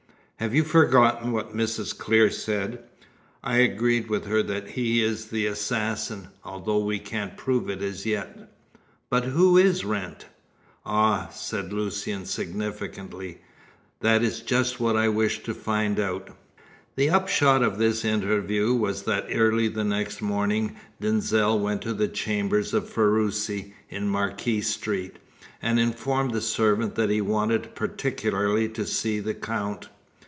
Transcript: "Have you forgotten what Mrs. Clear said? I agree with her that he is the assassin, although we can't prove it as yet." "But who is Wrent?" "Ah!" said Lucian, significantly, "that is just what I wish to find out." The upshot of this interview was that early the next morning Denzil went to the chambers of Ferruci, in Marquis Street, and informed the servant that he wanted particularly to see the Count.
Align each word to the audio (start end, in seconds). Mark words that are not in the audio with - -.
"Have 0.43 0.55
you 0.55 0.63
forgotten 0.63 1.33
what 1.33 1.55
Mrs. 1.55 1.95
Clear 1.95 2.31
said? 2.31 2.79
I 3.43 3.57
agree 3.57 4.01
with 4.01 4.25
her 4.25 4.41
that 4.41 4.69
he 4.69 5.03
is 5.03 5.27
the 5.27 5.45
assassin, 5.45 6.29
although 6.43 6.79
we 6.83 6.97
can't 6.97 7.37
prove 7.37 7.69
it 7.69 7.83
as 7.83 8.07
yet." 8.07 8.51
"But 9.11 9.25
who 9.25 9.55
is 9.59 9.85
Wrent?" 9.85 10.25
"Ah!" 10.83 11.29
said 11.29 11.71
Lucian, 11.71 12.25
significantly, 12.25 13.37
"that 13.99 14.23
is 14.23 14.39
just 14.39 14.79
what 14.79 14.97
I 14.97 15.09
wish 15.09 15.43
to 15.43 15.53
find 15.53 15.99
out." 15.99 16.29
The 16.95 17.11
upshot 17.11 17.61
of 17.61 17.77
this 17.77 18.03
interview 18.03 18.73
was 18.73 19.03
that 19.03 19.27
early 19.31 19.67
the 19.67 19.83
next 19.83 20.23
morning 20.23 20.75
Denzil 20.99 21.59
went 21.59 21.83
to 21.83 21.93
the 21.93 22.07
chambers 22.07 22.73
of 22.73 22.89
Ferruci, 22.89 23.75
in 23.91 24.07
Marquis 24.09 24.61
Street, 24.61 25.17
and 25.61 25.79
informed 25.79 26.33
the 26.33 26.41
servant 26.41 26.95
that 26.95 27.11
he 27.11 27.21
wanted 27.21 27.75
particularly 27.75 28.67
to 28.69 28.87
see 28.87 29.19
the 29.19 29.35
Count. 29.35 29.87